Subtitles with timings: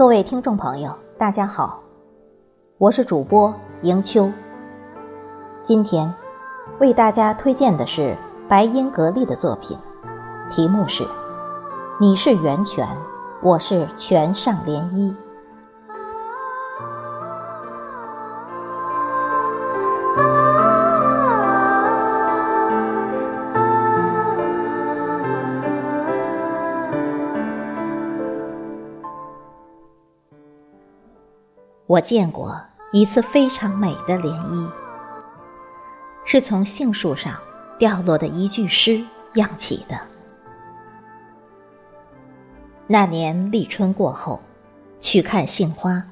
[0.00, 1.78] 各位听众朋友，大家好，
[2.78, 4.32] 我是主播迎秋。
[5.62, 6.14] 今天
[6.78, 8.16] 为大家推荐的是
[8.48, 9.76] 白英格丽的作品，
[10.50, 11.04] 题目是
[12.00, 12.88] 《你是源泉，
[13.42, 15.14] 我是泉上涟漪》。
[31.90, 32.56] 我见过
[32.92, 34.70] 一次非常美的涟漪，
[36.24, 37.36] 是从杏树上
[37.80, 39.04] 掉落的一句诗
[39.34, 40.00] 漾起的。
[42.86, 44.40] 那年立春过后，
[45.00, 46.06] 去看杏花。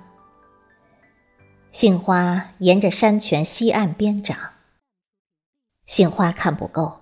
[1.71, 4.37] 杏花沿着山泉西岸边长，
[5.87, 6.93] 杏花看不够，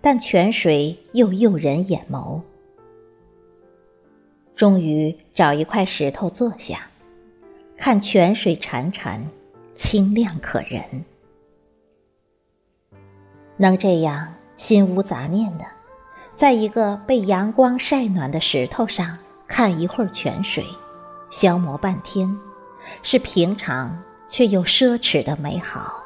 [0.00, 2.40] 但泉水又诱人眼眸。
[4.54, 6.90] 终于找一块石头坐下。
[7.84, 9.20] 看泉水潺潺，
[9.74, 11.04] 清亮可人。
[13.58, 15.66] 能这样心无杂念的，
[16.34, 20.64] 在一个被阳光晒暖的石头上看一会儿泉水，
[21.28, 22.34] 消磨半天，
[23.02, 26.02] 是平常却又奢侈的美好。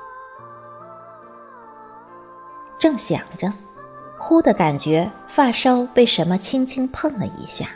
[2.77, 3.53] 正想着，
[4.19, 7.69] 忽的感觉发梢被什么轻轻碰了一下，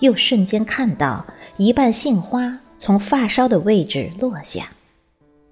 [0.00, 1.24] 又瞬间看到
[1.56, 2.58] 一半杏花。
[2.78, 4.70] 从发梢的位置落下，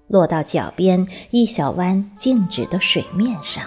[0.06, 3.66] 落到脚边一小弯静止的水面上。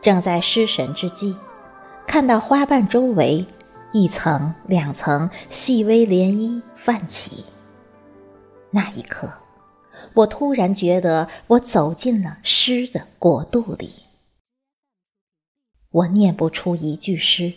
[0.00, 1.34] 正在失神之际，
[2.06, 3.44] 看到花瓣周围
[3.92, 7.44] 一层两层细微涟漪泛起。
[8.70, 9.28] 那一刻，
[10.14, 13.90] 我突然觉得我走进了诗的国度里。
[15.90, 17.52] 我念不出一句诗，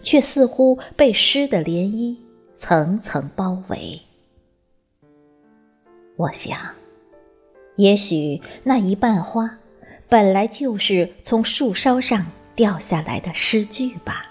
[0.00, 2.16] 却似乎被诗的涟漪。
[2.56, 4.00] 层层包围，
[6.16, 6.58] 我想，
[7.76, 9.58] 也许那一瓣花，
[10.08, 12.24] 本来就是从树梢上
[12.54, 14.24] 掉下来的诗句吧。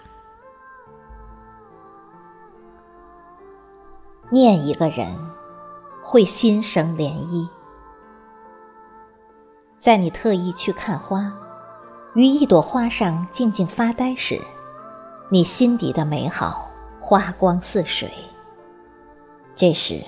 [4.31, 5.07] 念一个人，
[6.03, 7.47] 会心生涟漪。
[9.77, 11.31] 在你特意去看花，
[12.15, 14.41] 于一朵花上静静发呆时，
[15.29, 16.71] 你心底的美好。
[17.07, 18.09] 花光似水。
[19.55, 20.01] 这时，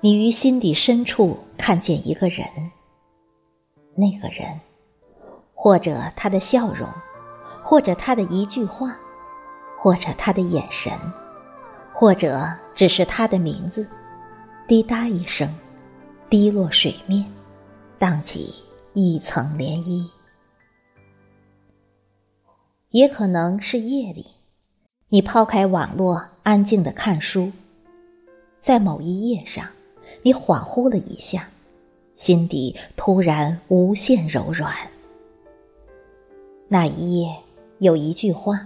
[0.00, 2.46] 你于心底深处看见一个人。
[3.96, 4.60] 那个人，
[5.54, 6.88] 或者他的笑容，
[7.64, 8.96] 或者他的一句话，
[9.76, 10.92] 或者他的眼神，
[11.92, 13.90] 或者只是他的名字，
[14.68, 15.52] 滴答一声，
[16.28, 17.28] 滴落水面，
[17.98, 18.54] 荡起
[18.94, 20.08] 一层涟漪。
[22.90, 24.39] 也可能是夜里。
[25.12, 27.50] 你抛开网络，安静的看书，
[28.60, 29.66] 在某一页上，
[30.22, 31.48] 你恍惚了一下，
[32.14, 34.72] 心底突然无限柔软。
[36.68, 37.36] 那一页
[37.78, 38.64] 有一句话，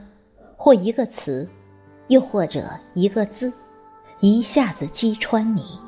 [0.59, 1.49] 或一个词，
[2.09, 3.50] 又或者一个字，
[4.21, 5.81] 一下子击穿你。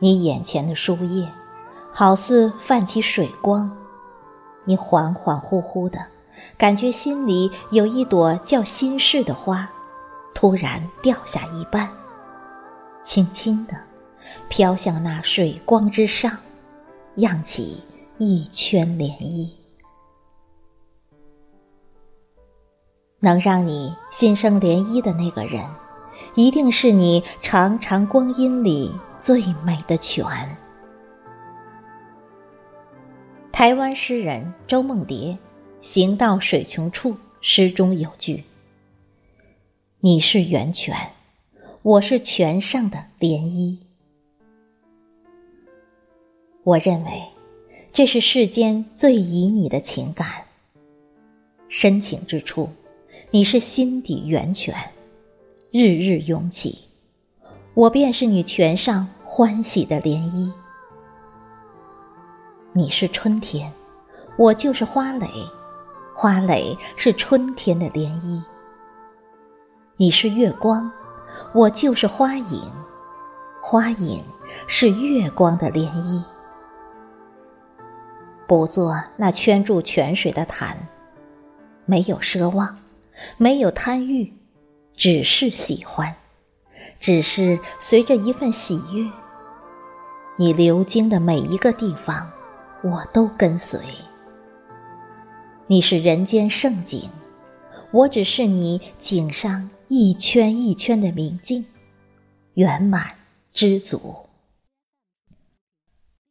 [0.00, 1.30] 你眼前的书页，
[1.92, 3.70] 好似泛起水光，
[4.64, 6.04] 你恍恍惚惚的。
[6.58, 9.70] 感觉心里有一朵叫心事的花，
[10.34, 11.90] 突然掉下一半，
[13.04, 13.74] 轻轻的
[14.48, 16.36] 飘向那水光之上，
[17.16, 17.82] 漾起
[18.18, 19.52] 一圈涟漪。
[23.20, 25.64] 能让你心生涟漪的那个人，
[26.34, 30.24] 一定是你长长光阴里最美的泉。
[33.50, 35.36] 台湾诗人周梦蝶。
[35.80, 38.44] 行到水穷处，诗中有句
[40.00, 40.96] ：“你是源泉，
[41.82, 43.78] 我是泉上的涟漪。”
[46.64, 47.22] 我认为，
[47.92, 50.44] 这是世间最旖旎的情感。
[51.68, 52.68] 深情之处，
[53.30, 54.74] 你是心底源泉，
[55.70, 56.80] 日日涌起，
[57.74, 60.52] 我便是你泉上欢喜的涟漪。
[62.72, 63.72] 你是春天，
[64.36, 65.28] 我就是花蕾。
[66.18, 68.42] 花蕾是春天的涟漪，
[69.98, 70.90] 你是月光，
[71.52, 72.62] 我就是花影，
[73.60, 74.24] 花影
[74.66, 76.24] 是月光的涟漪。
[78.46, 80.88] 不做那圈住泉水的潭，
[81.84, 82.78] 没有奢望，
[83.36, 84.32] 没有贪欲，
[84.96, 86.16] 只是喜欢，
[86.98, 89.06] 只是随着一份喜悦。
[90.38, 92.30] 你流经的每一个地方，
[92.82, 93.78] 我都跟随。
[95.68, 97.10] 你是人间盛景，
[97.90, 101.64] 我只是你颈上一圈一圈的明镜，
[102.54, 103.16] 圆满
[103.52, 104.14] 知足。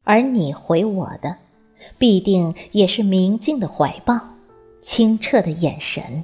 [0.03, 1.37] 而你回我的，
[1.97, 4.17] 必定也是明净的怀抱，
[4.81, 6.23] 清澈的眼神。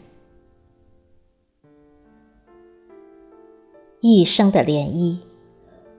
[4.00, 5.20] 一生的涟漪，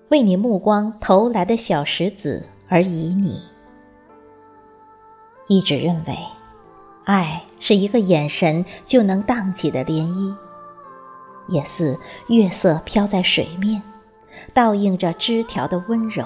[0.08, 3.38] 为你目光投来的小石子而旖旎。
[5.48, 6.16] 一直认为，
[7.04, 10.34] 爱是一个眼神就能荡起的涟漪，
[11.48, 13.82] 也似月色飘在水面，
[14.54, 16.24] 倒映着枝条的温柔。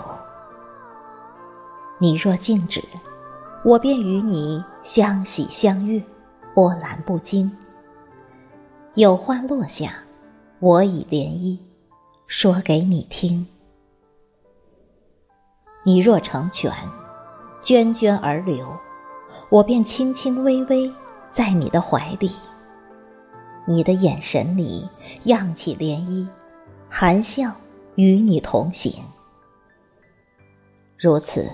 [1.98, 2.82] 你若静止，
[3.64, 6.02] 我便与你相喜相悦，
[6.54, 7.50] 波澜不惊。
[8.94, 9.94] 有花落下，
[10.60, 11.58] 我以涟漪。
[12.26, 13.46] 说给你听，
[15.84, 16.72] 你若成全，
[17.62, 18.66] 涓涓而流，
[19.48, 20.92] 我便轻轻微微
[21.28, 22.30] 在你的怀里。
[23.66, 24.88] 你的眼神里
[25.24, 26.28] 漾起涟漪，
[26.88, 27.52] 含笑
[27.96, 28.92] 与你同行。
[30.98, 31.48] 如此，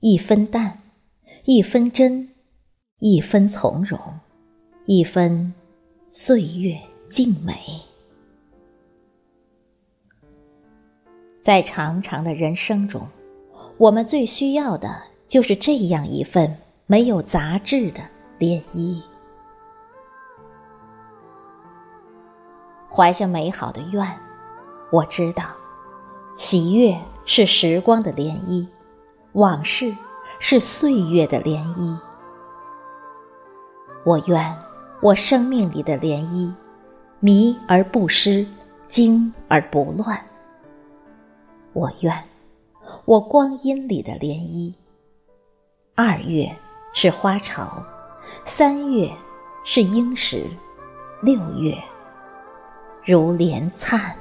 [0.00, 0.80] 一分淡，
[1.44, 2.28] 一分真，
[2.98, 4.00] 一分从容，
[4.86, 5.54] 一分
[6.10, 7.54] 岁月静美。
[11.42, 13.08] 在长长的人生中，
[13.78, 18.00] 我们最需要的就是这样一份没有杂质的
[18.38, 19.02] 涟漪。
[22.88, 24.06] 怀着美好的愿，
[24.92, 25.44] 我知道，
[26.36, 28.66] 喜悦是时光的涟漪，
[29.32, 29.92] 往事
[30.38, 31.98] 是岁月的涟漪。
[34.04, 34.56] 我愿
[35.02, 36.54] 我生命里的涟漪，
[37.18, 38.46] 迷而不失，
[38.86, 40.24] 惊而不乱。
[41.72, 42.24] 我愿，
[43.04, 44.72] 我光阴里的涟漪。
[45.96, 46.56] 二月
[46.98, 47.84] 是花朝，
[48.46, 49.12] 三月
[49.64, 50.46] 是樱时，
[51.20, 51.76] 六月
[53.04, 54.16] 如莲灿。